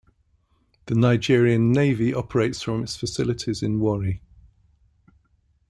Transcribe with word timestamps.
The 0.87 0.95
Nigerian 0.95 1.71
Navy 1.71 2.11
operates 2.11 2.59
from 2.63 2.81
its 2.81 2.95
facilities 2.95 3.61
in 3.61 3.79
Warri. 3.79 4.23